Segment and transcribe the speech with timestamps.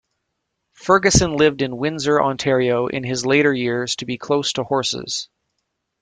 [0.73, 5.29] Ferguson lived in Windsor, Ontario in his later years to be close to horses.